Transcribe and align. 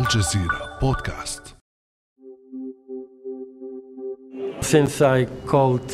الجزيرة 0.00 0.78
بودكاست 0.80 1.56
Since 4.62 5.02
I 5.02 5.26
called 5.46 5.90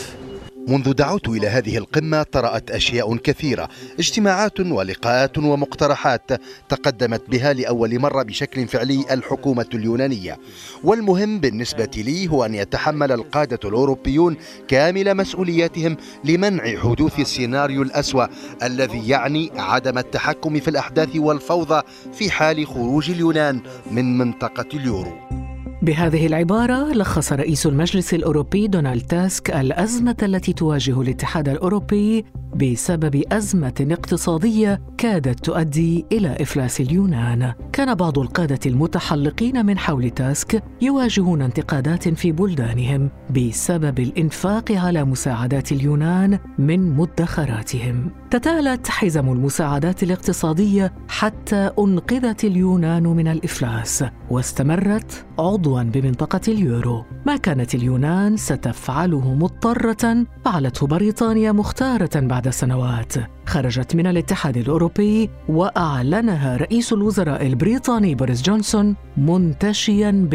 منذ 0.68 0.92
دعوت 0.92 1.29
إلى 1.29 1.46
هذه 1.46 1.78
القمة 1.78 2.22
طرأت 2.22 2.71
أشياء 2.71 3.16
كثيرة. 3.16 3.68
اجتماعات 3.98 4.60
ولقاءات 4.60 5.38
ومقترحات 5.38 6.30
تقدمت 6.69 7.30
بها 7.30 7.53
لأول 7.53 7.99
مرة 7.99 8.22
بشكل 8.22 8.68
فعلي 8.68 9.04
الحكومة 9.10 9.67
اليونانية. 9.74 10.38
والمهم 10.85 11.40
بالنسبة 11.40 11.90
لي 11.96 12.31
هو 12.31 12.44
أن 12.44 12.54
يتحمل 12.54 13.13
القادة 13.13 13.58
الأوروبيون 13.64 14.37
كامل 14.68 15.14
مسؤولياتهم 15.14 15.96
لمنع 16.24 16.77
حدوث 16.77 17.20
السيناريو 17.20 17.83
الأسوأ 17.83 18.27
الذي 18.62 19.09
يعني 19.09 19.51
عدم 19.56 19.98
التحكم 19.98 20.60
في 20.60 20.69
الأحداث 20.69 21.16
والفوضى 21.16 21.83
في 22.12 22.30
حال 22.30 22.66
خروج 22.66 23.10
اليونان 23.10 23.60
من 23.91 24.19
منطقة 24.19 24.69
اليورو. 24.74 25.45
بهذه 25.86 26.26
العبارة 26.26 26.92
لخص 26.92 27.32
رئيس 27.32 27.66
المجلس 27.66 28.14
الأوروبي 28.14 28.68
دونالد 28.68 29.02
تاسك 29.02 29.50
الأزمة 29.50 30.16
التي 30.22 30.52
تواجه 30.52 31.00
الاتحاد 31.00 31.48
الأوروبي 31.48 32.24
بسبب 32.56 33.23
أزمة 33.33 33.87
اقتصادية 33.91 34.80
كادت 34.98 35.45
تؤدي 35.45 36.06
إلى 36.12 36.37
إفلاس 36.41 36.80
اليونان. 36.80 37.52
كان 37.73 37.95
بعض 37.95 38.19
القادة 38.19 38.59
المتحلقين 38.66 39.66
من 39.66 39.78
حول 39.78 40.10
تاسك 40.10 40.62
يواجهون 40.80 41.42
انتقادات 41.42 42.09
في 42.09 42.33
بلدانهم 42.33 43.11
بسبب 43.30 43.98
الإنفاق 43.98 44.73
على 44.73 45.05
مساعدات 45.05 45.73
اليونان 45.73 46.38
من 46.59 46.97
مدخراتهم. 46.97 48.11
تتالت 48.30 48.88
حزم 48.88 49.28
المساعدات 49.28 50.02
الاقتصادية 50.02 50.92
حتى 51.09 51.70
أنقذت 51.78 52.45
اليونان 52.45 53.02
من 53.02 53.28
الإفلاس 53.28 54.05
واستمرت 54.30 55.25
عضوا 55.38 55.83
بمنطقة 55.83 56.41
اليورو 56.48 57.05
ما 57.27 57.36
كانت 57.36 57.75
اليونان 57.75 58.36
ستفعله 58.36 59.34
مضطرة 59.34 60.27
فعلته 60.45 60.86
بريطانيا 60.86 61.52
مختارة 61.52 62.20
بعد 62.20 62.45
سنوات 62.50 63.12
خرجت 63.47 63.97
من 63.97 64.06
الاتحاد 64.06 64.56
الأوروبي 64.56 65.30
وأعلنها 65.48 66.56
رئيس 66.56 66.92
الوزراء 66.92 67.47
البريطاني 67.47 68.14
بوريس 68.14 68.42
جونسون 68.42 68.97
منتشيا. 69.16 70.28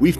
We've 0.00 0.16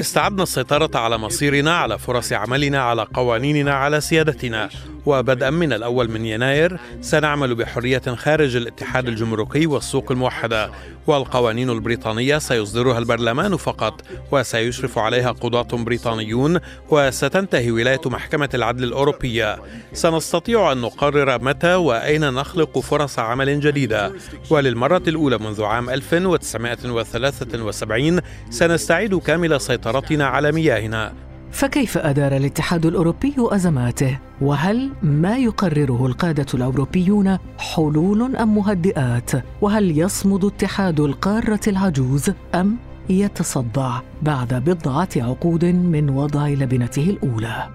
استعدنا 0.00 0.42
السيطرة 0.42 0.98
على 0.98 1.18
مصيرنا 1.18 1.76
على 1.76 1.98
فرص 1.98 2.32
عملنا 2.32 2.82
على 2.82 3.06
قوانيننا 3.14 3.74
على 3.74 4.00
سيادتنا 4.00 4.68
وبدءا 5.06 5.50
من 5.50 5.72
الأول 5.72 6.10
من 6.10 6.26
يناير 6.26 6.80
سنعمل 7.00 7.54
بحرية 7.54 7.98
خارج 7.98 8.56
الاتحاد 8.56 9.08
الجمركي 9.08 9.66
والسوق 9.66 10.12
الموحدة. 10.12 10.70
والقوانين 11.06 11.70
البريطانية 11.70 12.38
سيصدرها 12.38 12.98
البرلمان 12.98 13.56
فقط 13.56 14.02
وسيشرف 14.32 14.98
عليها 14.98 15.30
قضاة 15.30 15.84
بريطانيون 15.84 16.60
وستنتهي 16.90 17.70
ولاية 17.70 18.00
محكمة 18.06 18.48
العدل 18.54 18.84
الأوروبية. 18.84 19.58
سنستطيع 19.92 20.72
أن 20.72 20.80
نقرر 20.80 21.42
متى 21.42 21.74
وأين 21.74 22.32
نخلق 22.32 22.78
فرص 22.78 23.18
عمل 23.18 23.60
جديدة. 23.60 24.12
وللمرة 24.50 25.02
الأولى 25.08 25.38
منذ 25.38 25.62
عام 25.62 25.90
1973 25.90 28.20
سنستعيد 28.50 29.18
كامل 29.18 29.60
سيطرتنا 29.60 30.26
على 30.26 30.52
مياهنا. 30.52 31.25
فكيف 31.56 31.98
أدار 31.98 32.36
الاتحاد 32.36 32.86
الأوروبي 32.86 33.34
أزماته؟ 33.38 34.18
وهل 34.40 34.90
ما 35.02 35.36
يقرره 35.36 36.06
القادة 36.06 36.46
الأوروبيون 36.54 37.38
حلول 37.58 38.36
أم 38.36 38.54
مهدئات؟ 38.54 39.30
وهل 39.60 39.98
يصمد 39.98 40.44
اتحاد 40.44 41.00
القارة 41.00 41.60
العجوز 41.66 42.30
أم 42.54 42.76
يتصدع 43.10 44.00
بعد 44.22 44.54
بضعة 44.54 45.08
عقود 45.16 45.64
من 45.64 46.10
وضع 46.10 46.48
لبنته 46.48 47.10
الأولى؟ 47.10 47.68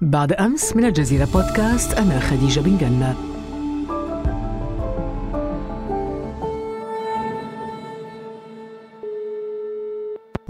بعد 0.00 0.32
أمس 0.32 0.76
من 0.76 0.84
الجزيرة 0.84 1.28
بودكاست 1.34 1.98
أنا 1.98 2.20
خديجة 2.20 2.60
بن 2.60 2.76
جنة 2.76 3.31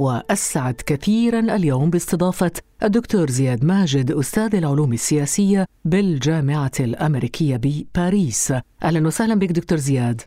وأسعد 0.03 0.75
كثيرا 0.87 1.41
اليوم 1.41 1.91
باستضافة 1.91 2.53
الدكتور 2.83 3.31
زياد 3.31 3.65
ماجد 3.65 4.11
أستاذ 4.11 4.55
العلوم 4.55 4.93
السياسية 4.93 5.67
بالجامعة 5.85 6.71
الأمريكية 6.81 7.57
بباريس. 7.63 8.53
أهلا 8.83 9.07
وسهلا 9.07 9.35
بك 9.35 9.53
دكتور 9.53 9.79
زياد. 9.79 10.21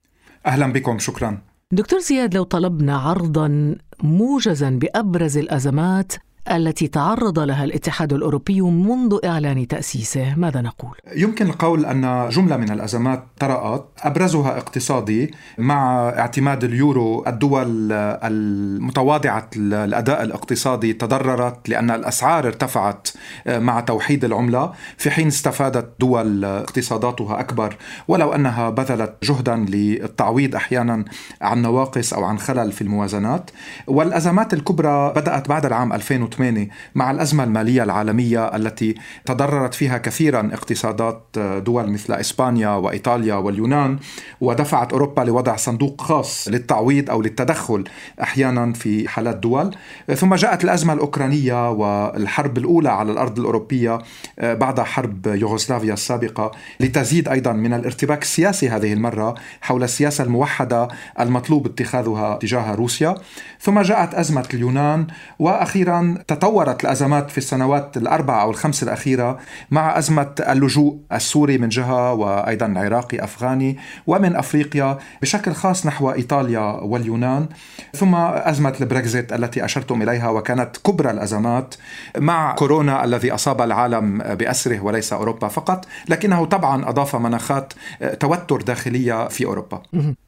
أهلا 0.45 0.73
بكم 0.73 0.99
شكرا. 0.99 1.41
دكتور 1.71 1.99
زياد 1.99 2.35
لو 2.35 2.43
طلبنا 2.43 2.97
عرضا 2.97 3.75
موجزا 4.03 4.69
بأبرز 4.69 5.37
الأزمات 5.37 6.13
التي 6.51 6.87
تعرض 6.87 7.39
لها 7.39 7.63
الاتحاد 7.63 8.13
الأوروبي 8.13 8.61
منذ 8.61 9.19
إعلان 9.25 9.67
تأسيسه، 9.67 10.35
ماذا 10.35 10.61
نقول؟ 10.61 10.91
يمكن 11.15 11.45
القول 11.45 11.85
أن 11.85 12.29
جملة 12.29 12.57
من 12.57 12.71
الأزمات 12.71 13.23
طرأت. 13.39 13.89
أبرزها 14.01 14.57
اقتصادي 14.57 15.33
مع 15.57 16.09
اعتماد 16.09 16.63
اليورو 16.63 17.23
الدول 17.27 17.91
المتواضعة 17.91 19.49
الاداء 19.55 20.23
الاقتصادي 20.23 20.93
تضررت 20.93 21.69
لأن 21.69 21.91
الأسعار 21.91 22.47
ارتفعت 22.47 23.07
مع 23.47 23.79
توحيد 23.79 24.25
العملة. 24.25 24.73
في 24.97 25.11
حين 25.11 25.27
استفادت 25.27 25.89
دول 25.99 26.45
اقتصاداتها 26.45 27.39
أكبر. 27.39 27.75
ولو 28.07 28.33
أنها 28.33 28.69
بذلت 28.69 29.15
جهدا 29.23 29.55
للتعويض 29.55 30.55
أحيانا 30.55 31.05
عن 31.41 31.61
نواقص 31.61 32.13
أو 32.13 32.23
عن 32.23 32.39
خلل 32.39 32.71
في 32.71 32.81
الموازنات. 32.81 33.51
والأزمات 33.87 34.53
الكبرى 34.53 35.13
بدأت 35.15 35.49
بعد 35.49 35.65
العام 35.65 35.93
2008 36.41 36.69
مع 36.95 37.11
الأزمة 37.11 37.43
المالية 37.43 37.83
العالمية 37.83 38.55
التي 38.55 38.95
تضررت 39.25 39.73
فيها 39.73 39.97
كثيرا 39.97 40.49
اقتصادات 40.53 41.23
دول 41.37 41.91
مثل 41.91 42.13
إسبانيا 42.13 42.69
وإيطاليا 42.69 43.35
واليونان 43.35 43.99
ودفعت 44.41 44.93
أوروبا 44.93 45.21
لوضع 45.21 45.55
صندوق 45.55 46.01
خاص 46.01 46.47
للتعويض 46.47 47.09
أو 47.09 47.21
للتدخل 47.21 47.83
أحيانا 48.21 48.73
في 48.73 49.07
حالات 49.07 49.35
دول. 49.35 49.75
ثم 50.15 50.35
جاءت 50.35 50.63
الأزمة 50.63 50.93
الأوكرانية 50.93 51.71
والحرب 51.71 52.57
الأولى 52.57 52.89
على 52.89 53.11
الأرض 53.11 53.39
الأوروبية 53.39 53.99
بعد 54.41 54.79
حرب 54.79 55.27
يوغوسلافيا 55.27 55.93
السابقة 55.93 56.51
لتزيد 56.79 57.27
أيضا 57.29 57.53
من 57.53 57.73
الارتباك 57.73 58.21
السياسي 58.21 58.69
هذه 58.69 58.93
المرة 58.93 59.35
حول 59.61 59.83
السياسة 59.83 60.23
الموحدة 60.23 60.87
المطلوب 61.19 61.65
اتخاذها 61.65 62.37
تجاه 62.37 62.75
روسيا. 62.75 63.15
ثم 63.61 63.81
جاءت 63.81 64.13
أزمة 64.13 64.45
اليونان 64.53 65.07
وأخيرا 65.39 66.17
تطورت 66.27 66.83
الأزمات 66.83 67.31
في 67.31 67.37
السنوات 67.37 67.97
الاربع 67.97 68.41
أو 68.41 68.49
الخمس 68.49 68.83
الأخيرة 68.83 69.37
مع 69.71 69.97
أزمة 69.97 70.35
اللجوء 70.39 70.97
السوري 71.11 71.57
من 71.57 71.69
جهة 71.69 72.13
وأيضا 72.13 72.65
العراقي 72.65 73.23
أفغاني 73.23 73.77
ومن 74.07 74.35
أفريقيا 74.35 74.97
بشكل 75.21 75.53
خاص 75.53 75.85
نحو 75.85 76.11
إيطاليا 76.11 76.61
واليونان 76.61 77.47
ثم 77.93 78.15
أزمة 78.15 78.73
البريكست 78.81 79.33
التي 79.33 79.65
أشرتم 79.65 80.01
إليها 80.01 80.29
وكانت 80.29 80.77
كبرى 80.77 81.11
الأزمات 81.11 81.75
مع 82.17 82.55
كورونا 82.55 83.03
الذي 83.03 83.31
أصاب 83.31 83.61
العالم 83.61 84.17
بأسره 84.17 84.79
وليس 84.79 85.13
أوروبا 85.13 85.47
فقط 85.47 85.85
لكنه 86.09 86.45
طبعا 86.45 86.89
أضاف 86.89 87.15
مناخات 87.15 87.73
توتر 88.19 88.61
داخلية 88.61 89.27
في 89.27 89.45
أوروبا. 89.45 89.81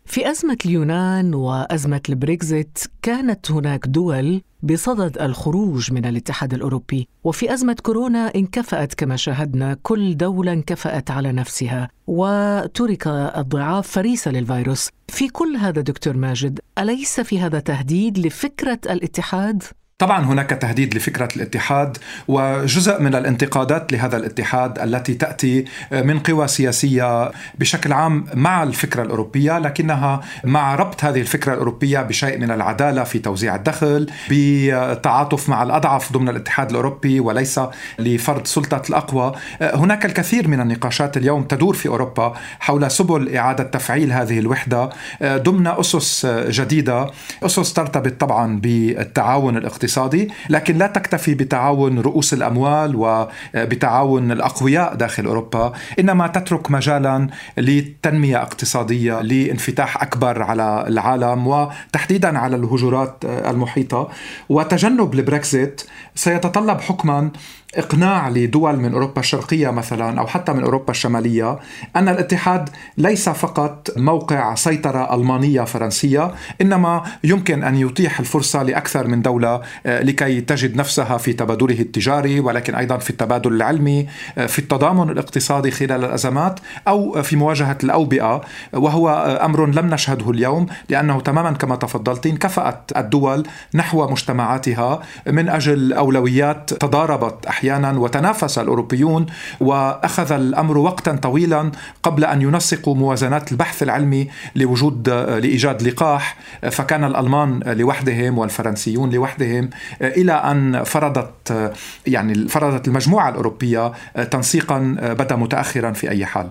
في 0.08 0.32
أزمة 0.32 0.58
اليونان 0.66 1.34
وأزمة 1.34 2.02
البريكست 2.10 2.80
كانت 3.02 3.52
هناك 3.52 3.88
دول 3.88 4.42
بصدد 4.64 5.18
الخروج 5.22 5.94
من 5.94 6.06
الاتحاد 6.06 6.54
الأوروبي. 6.54 7.08
وفي 7.24 7.54
أزمة 7.54 7.76
كورونا 7.84 8.32
انكفأت 8.36 8.94
كما 8.94 9.16
شاهدنا 9.16 9.78
كل 9.84 10.18
دولة 10.18 10.54
انكفأت 10.54 11.12
على 11.12 11.32
نفسها. 11.32 11.90
وترك 12.08 13.08
الضعاف 13.08 13.88
فريسة 13.88 14.32
للفيروس. 14.32 14.90
في 15.08 15.30
كل 15.30 15.56
هذا 15.56 15.82
دكتور 15.82 16.18
ماجد 16.18 16.60
أليس 16.80 17.20
في 17.20 17.40
هذا 17.40 17.60
تهديد 17.60 18.18
لفكرة 18.18 18.80
الاتحاد؟ 18.90 19.64
طبعا 20.00 20.26
هناك 20.26 20.50
تهديد 20.50 20.96
لفكرة 20.96 21.30
الاتحاد 21.36 21.98
وجزء 22.28 23.02
من 23.02 23.16
الانتقادات 23.16 23.92
لهذا 23.94 24.18
الاتحاد 24.18 24.80
التي 24.80 25.14
تأتي 25.14 25.66
من 25.92 26.20
قوى 26.20 26.48
سياسية 26.48 27.32
بشكل 27.60 27.94
عام 27.94 28.26
مع 28.34 28.64
الفكرة 28.64 29.04
الأوروبية 29.04 29.60
لكنها 29.60 30.22
مع 30.44 30.76
ربط 30.76 31.04
هذه 31.04 31.22
الفكرة 31.22 31.54
الأوروبية 31.54 32.00
بشيء 32.00 32.38
من 32.38 32.52
العدالة 32.52 33.04
في 33.04 33.20
توزيع 33.20 33.56
الدخل 33.56 34.12
بتعاطف 34.30 35.50
مع 35.50 35.64
الأضعف 35.64 36.14
ضمن 36.14 36.30
الاتحاد 36.30 36.70
الأوروبي 36.70 37.20
وليس 37.20 37.60
لفرض 38.00 38.46
سلطة 38.46 38.82
الأقوى. 38.90 39.36
هناك 39.62 40.06
الكثير 40.06 40.48
من 40.48 40.60
النقاشات 40.62 41.18
اليوم 41.18 41.44
تدور 41.44 41.74
في 41.74 41.90
أوروبا 41.90 42.34
حول 42.60 42.92
سبل 42.92 43.36
إعادة 43.36 43.64
تفعيل 43.64 44.12
هذه 44.12 44.40
الوحدة 44.40 44.90
ضمن 45.24 45.68
أسس 45.68 46.26
جديدة. 46.26 47.10
أسس 47.44 47.74
ترتبط 47.74 48.22
طبعا 48.22 48.60
بالتعاون 48.60 49.58
الاقتصادي 49.58 49.87
الاقتصادي 49.88 50.30
لكن 50.50 50.78
لا 50.78 50.88
تكتفي 50.88 51.34
بتعاون 51.34 52.00
رؤوس 52.00 52.34
الأموال 52.34 52.96
وبتعاون 52.96 54.32
الأقوياء 54.32 54.96
داخل 54.96 55.26
أوروبا 55.26 55.74
إنما 56.00 56.28
تترك 56.28 56.72
مجالا 56.72 57.28
لتنمية 57.58 58.42
اقتصادية 58.42 59.22
لانفتاح 59.22 60.02
أكبر 60.02 60.44
على 60.44 60.86
العالم 60.88 61.48
وتحديدا 61.48 62.40
على 62.40 62.56
الهجرات 62.56 63.26
المحيطة. 63.26 64.10
وتجنب 64.50 65.14
البريكزيت 65.14 65.82
سيتطلب 66.16 66.82
حكما 66.82 67.32
إقناع 67.76 68.30
لدول 68.30 68.80
من 68.80 68.94
أوروبا 68.94 69.20
الشرقية 69.20 69.70
مثلا 69.70 70.20
أو 70.20 70.28
حتى 70.28 70.54
من 70.54 70.64
أوروبا 70.64 70.92
الشمالية 70.92 71.60
أن 71.96 72.10
الاتحاد 72.10 72.70
ليس 72.98 73.30
فقط 73.30 73.90
موقع 73.98 74.56
سيطرة 74.56 75.16
ألمانية 75.16 75.62
فرنسية 75.62 76.32
إنما 76.62 77.04
يمكن 77.24 77.64
أن 77.64 77.76
يتيح 77.76 78.20
الفرصة 78.20 78.64
لأكثر 78.64 79.08
من 79.08 79.22
دولة 79.22 79.48
آه، 79.56 79.62
لكي 79.86 80.42
تجد 80.42 80.76
نفسها 80.76 81.18
في 81.18 81.34
تبادله 81.34 81.80
التجاري 81.80 82.40
ولكن 82.40 82.76
أيضا 82.76 82.98
في 82.98 83.10
التبادل 83.10 83.54
العلمي 83.54 84.08
آه، 84.38 84.46
في 84.46 84.60
التضامن 84.60 85.10
الاقتصادي 85.10 85.72
خلال 85.72 86.06
الأزمات 86.06 86.60
أو 86.88 87.24
في 87.24 87.36
مواجهة 87.36 87.78
الأوبئة 87.84 88.42
وهو 88.74 89.10
آه، 89.10 89.46
أمر 89.46 89.66
لم 89.66 89.94
نشهده 89.94 90.32
اليوم 90.32 90.66
لأنه 90.90 91.22
تماما 91.22 91.52
كما 91.52 91.76
تفضلتين 91.76 92.38
كفات 92.38 92.92
الدول 92.98 93.48
نحو 93.74 94.08
مجتمعاتها 94.08 95.02
من 95.28 95.50
أجل 95.50 95.94
أولويات 95.94 96.74
تضاربت 96.74 97.46
أحيانا 97.46 97.92
وتنافس 98.00 98.60
الأوروبيون 98.60 99.26
وأخذ 99.60 100.32
الأمر 100.32 100.78
وقتا 100.78 101.16
طويلا 101.16 101.72
قبل 102.04 102.26
أن 102.26 102.42
ينسقوا 102.42 102.96
موازنات 102.96 103.52
البحث 103.52 103.84
العلمي 103.84 104.28
لوجود 104.56 105.10
لإيجاد 105.10 105.84
لقاح 105.84 106.38
فكان 106.72 107.04
الألمان 107.04 107.60
لوحدهم 107.66 108.38
والفرنسيون 108.38 109.10
لوحدهم 109.10 109.67
إلى 110.02 110.32
أن 110.32 110.84
فرضت 110.84 111.74
يعني 112.08 112.48
فرضت 112.48 112.88
المجموعة 112.88 113.30
الأوروبية 113.30 113.92
تنسيقا 114.32 114.98
بدأ 115.02 115.36
متاخرا 115.36 115.92
في 115.92 116.10
أي 116.10 116.26
حال. 116.26 116.50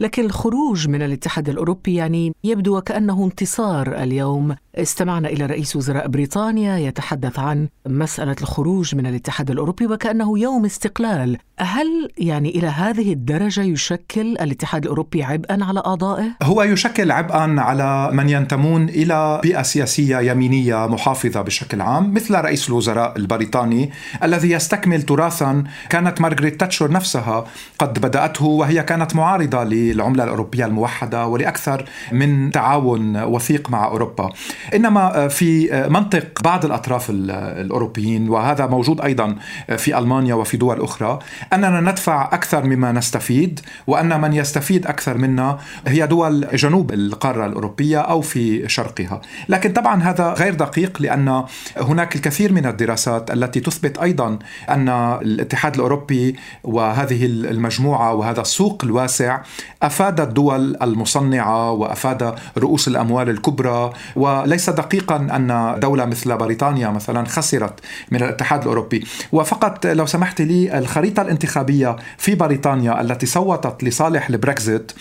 لكن 0.00 0.24
الخروج 0.24 0.88
من 0.88 1.02
الاتحاد 1.02 1.48
الأوروبي 1.48 1.94
يعني 1.94 2.32
يبدو 2.44 2.76
وكأنه 2.76 3.24
انتصار 3.24 4.02
اليوم. 4.02 4.54
استمعنا 4.74 5.28
إلى 5.28 5.46
رئيس 5.46 5.76
وزراء 5.76 6.08
بريطانيا 6.08 6.78
يتحدث 6.78 7.38
عن 7.38 7.68
مسألة 7.86 8.36
الخروج 8.42 8.94
من 8.94 9.06
الاتحاد 9.06 9.50
الأوروبي 9.50 9.86
وكأنه 9.86 10.38
يوم 10.38 10.64
استقلال. 10.64 11.38
هل 11.58 12.10
يعني 12.18 12.48
إلى 12.48 12.66
هذه 12.66 13.12
الدرجة 13.12 13.62
يشكل 13.62 14.20
الاتحاد 14.20 14.82
الأوروبي 14.82 15.22
عبئا 15.22 15.64
على 15.64 15.82
أعضائه؟ 15.86 16.36
هو 16.42 16.62
يشكل 16.62 17.10
عبئا 17.10 17.60
على 17.60 18.10
من 18.12 18.28
ينتمون 18.28 18.88
إلى 18.88 19.40
بيئة 19.42 19.62
سياسية 19.62 20.18
يمينية 20.18 20.86
محافظة 20.86 21.42
بشكل 21.42 21.80
عام 21.80 22.14
مثل 22.14 22.34
رئيس 22.34 22.68
الوزراء 22.68 23.16
البريطاني 23.16 23.90
الذي 24.22 24.50
يستكمل 24.50 25.02
تراثا 25.02 25.64
كانت 25.90 26.20
مارغريت 26.20 26.60
تاتشر 26.60 26.90
نفسها 26.90 27.44
قد 27.78 27.98
بدأته 27.98 28.44
وهي 28.44 28.82
كانت 28.82 29.16
معارضة 29.16 29.55
للعملة 29.64 30.24
الأوروبية 30.24 30.64
الموحدة 30.64 31.26
ولأكثر 31.26 31.84
من 32.12 32.50
تعاون 32.50 33.22
وثيق 33.22 33.70
مع 33.70 33.86
أوروبا. 33.86 34.30
إنما 34.74 35.28
في 35.28 35.86
منطق 35.90 36.42
بعض 36.42 36.64
الأطراف 36.64 37.10
الأوروبيين 37.10 38.28
وهذا 38.28 38.66
موجود 38.66 39.00
أيضا 39.00 39.36
في 39.76 39.98
ألمانيا 39.98 40.34
وفي 40.34 40.56
دول 40.56 40.80
أخرى 40.80 41.18
أننا 41.52 41.80
ندفع 41.80 42.24
أكثر 42.32 42.64
مما 42.64 42.92
نستفيد 42.92 43.60
وأن 43.86 44.20
من 44.20 44.32
يستفيد 44.32 44.86
أكثر 44.86 45.18
منا 45.18 45.58
هي 45.86 46.06
دول 46.06 46.46
جنوب 46.54 46.92
القارة 46.92 47.46
الأوروبية 47.46 47.98
أو 47.98 48.20
في 48.20 48.68
شرقها، 48.68 49.20
لكن 49.48 49.72
طبعا 49.72 50.02
هذا 50.02 50.32
غير 50.32 50.54
دقيق 50.54 51.02
لأن 51.02 51.44
هناك 51.76 52.16
الكثير 52.16 52.52
من 52.52 52.66
الدراسات 52.66 53.30
التي 53.30 53.60
تثبت 53.60 53.98
أيضا 53.98 54.38
أن 54.70 54.88
الاتحاد 55.22 55.74
الأوروبي 55.74 56.36
وهذه 56.64 57.26
المجموعة 57.26 58.14
وهذا 58.14 58.40
السوق 58.40 58.84
الواسع 58.84 59.40
أفاد 59.82 60.20
الدول 60.20 60.76
المصنعة 60.82 61.70
وأفاد 61.70 62.34
رؤوس 62.58 62.88
الأموال 62.88 63.30
الكبرى 63.30 63.92
وليس 64.16 64.70
دقيقا 64.70 65.16
أن 65.16 65.80
دولة 65.80 66.04
مثل 66.04 66.36
بريطانيا 66.36 66.88
مثلا 66.88 67.24
خسرت 67.26 67.80
من 68.10 68.22
الاتحاد 68.22 68.62
الأوروبي. 68.62 69.04
وفقط 69.32 69.86
لو 69.86 70.06
سمحت 70.06 70.40
لي 70.40 70.78
الخريطة 70.78 71.22
الانتخابية 71.22 71.96
في 72.18 72.34
بريطانيا 72.34 73.00
التي 73.00 73.26
صوتت 73.26 73.84
لصالح 73.84 74.28
البريكست 74.28 74.92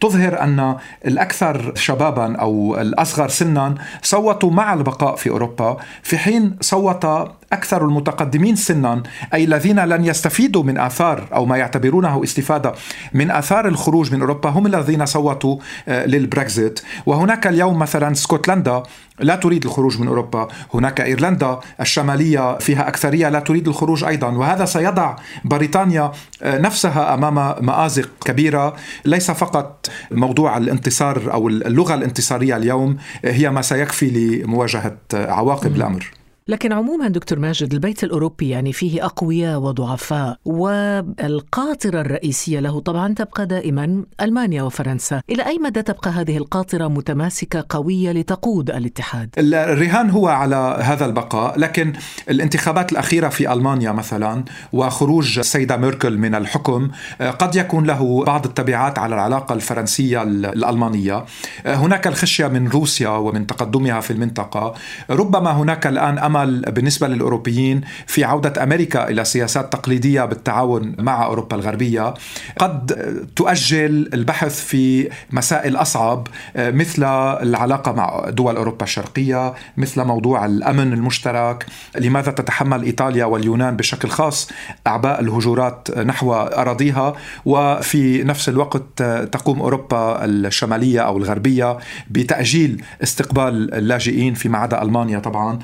تظهر 0.00 0.40
أن 0.40 0.76
الأكثر 1.06 1.72
شبابا 1.74 2.36
أو 2.36 2.80
الأصغر 2.80 3.28
سنا 3.28 3.74
صوتوا 4.02 4.50
مع 4.50 4.74
البقاء 4.74 5.16
في 5.16 5.30
أوروبا 5.30 5.76
في 6.02 6.18
حين 6.18 6.56
صوت 6.60 7.04
أكثر 7.52 7.84
المتقدمين 7.84 8.56
سنا 8.56 9.02
أي 9.34 9.44
الذين 9.44 9.80
لن 9.80 10.04
يستفيدوا 10.04 10.62
من 10.62 10.78
آثار 10.78 11.28
أو 11.34 11.46
ما 11.46 11.56
يعتبرونه 11.56 12.24
استفادة 12.24 12.72
من 13.14 13.30
آثار 13.30 13.68
الخروج 13.68 14.12
من 14.12 14.20
أوروبا 14.20 14.50
هم 14.50 14.66
الذين 14.66 15.06
صوتوا 15.06 15.56
آه، 15.88 16.06
للبريكست. 16.06 16.80
وهناك 17.06 17.46
اليوم 17.46 17.78
مثلا 17.78 18.12
اسكتلندا 18.12 18.82
لا 19.20 19.36
تريد 19.36 19.64
الخروج 19.64 20.00
من 20.00 20.08
أوروبا، 20.08 20.48
هناك 20.74 21.00
إيرلندا 21.00 21.60
الشمالية 21.80 22.58
فيها 22.58 22.88
أكثرية 22.88 23.28
لا 23.28 23.40
تريد 23.40 23.68
الخروج 23.68 24.04
أيضا، 24.04 24.28
وهذا 24.28 24.64
سيضع 24.64 25.16
بريطانيا 25.44 26.12
آه، 26.42 26.58
نفسها 26.58 27.14
أمام 27.14 27.64
مآزق 27.66 28.08
كبيرة، 28.24 28.76
ليس 29.04 29.30
فقط 29.30 29.90
موضوع 30.10 30.56
الانتصار 30.56 31.32
أو 31.32 31.48
اللغة 31.48 31.94
الانتصارية 31.94 32.56
اليوم 32.56 32.96
هي 33.24 33.50
ما 33.50 33.62
سيكفي 33.62 34.10
لمواجهة 34.10 34.96
عواقب 35.14 35.76
الأمر. 35.76 36.21
لكن 36.48 36.72
عموما 36.72 37.08
دكتور 37.08 37.38
ماجد 37.38 37.72
البيت 37.72 38.04
الأوروبي 38.04 38.48
يعني 38.48 38.72
فيه 38.72 39.04
أقوياء 39.04 39.58
وضعفاء 39.60 40.36
والقاطرة 40.44 42.00
الرئيسية 42.00 42.60
له 42.60 42.80
طبعا 42.80 43.14
تبقى 43.14 43.46
دائما 43.46 44.04
ألمانيا 44.20 44.62
وفرنسا. 44.62 45.22
إلى 45.30 45.46
أي 45.46 45.58
مدى 45.58 45.82
تبقى 45.82 46.10
هذه 46.10 46.36
القاطرة 46.36 46.88
متماسكة 46.88 47.64
قوية 47.68 48.12
لتقود 48.12 48.70
الاتحاد؟ 48.70 49.30
الرهان 49.38 50.10
هو 50.10 50.28
على 50.28 50.78
هذا 50.82 51.06
البقاء 51.06 51.58
لكن 51.58 51.92
الانتخابات 52.30 52.92
الأخيرة 52.92 53.28
في 53.28 53.52
ألمانيا 53.52 53.92
مثلا 53.92 54.44
وخروج 54.72 55.38
السيدة 55.38 55.76
ميركل 55.76 56.18
من 56.18 56.34
الحكم 56.34 56.90
قد 57.20 57.56
يكون 57.56 57.84
له 57.84 58.24
بعض 58.24 58.46
التبعات 58.46 58.98
على 58.98 59.14
العلاقة 59.14 59.52
الفرنسية 59.52 60.22
الألمانية. 60.22 61.24
هناك 61.66 62.06
الخشية 62.06 62.46
من 62.48 62.68
روسيا 62.68 63.08
ومن 63.08 63.46
تقدمها 63.46 64.00
في 64.00 64.12
المنطقة. 64.12 64.74
ربما 65.10 65.50
هناك 65.52 65.86
الآن 65.86 66.18
امل 66.32 66.60
بالنسبة 66.62 67.08
للأوروبيين 67.08 67.80
في 68.06 68.24
عودة 68.24 68.62
أمريكا 68.62 69.08
إلى 69.08 69.24
سياسات 69.24 69.72
تقليدية 69.72 70.24
بالتعاون 70.24 70.94
مع 70.98 71.24
أوروبا 71.24 71.56
الغربية. 71.56 72.14
قد 72.58 72.92
تؤجل 73.36 74.10
البحث 74.14 74.60
في 74.64 75.08
مسائل 75.30 75.76
أصعب 75.76 76.28
مثل 76.56 77.04
العلاقة 77.42 77.92
مع 77.92 78.24
دول 78.28 78.56
أوروبا 78.56 78.84
الشرقية 78.84 79.54
مثل 79.76 80.04
موضوع 80.04 80.44
الأمن 80.44 80.92
المشترك 80.92 81.66
لماذا 82.00 82.32
تتحمل 82.32 82.82
إيطاليا 82.82 83.24
واليونان 83.24 83.76
بشكل 83.76 84.08
خاص 84.08 84.50
أعباء 84.86 85.20
الهجورات 85.20 85.98
نحو 85.98 86.32
أراضيها 86.34 87.14
وفي 87.44 88.22
نفس 88.22 88.48
الوقت 88.48 89.02
تقوم 89.32 89.60
أوروبا 89.60 90.24
الشمالية 90.24 91.00
أو 91.00 91.18
الغربية 91.18 91.78
بتأجيل 92.10 92.82
استقبال 93.02 93.74
اللاجئين 93.74 94.34
فيما 94.34 94.58
عدا 94.58 94.82
ألمانيا 94.82 95.18
طبعا. 95.18 95.58